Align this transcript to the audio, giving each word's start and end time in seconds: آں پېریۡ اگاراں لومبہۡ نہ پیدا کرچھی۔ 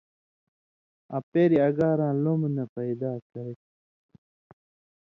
آں 1.15 1.23
پېریۡ 1.31 1.61
اگاراں 1.67 2.13
لومبہۡ 2.23 2.51
نہ 2.55 2.65
پیدا 2.75 3.11
کرچھی۔ 3.29 3.67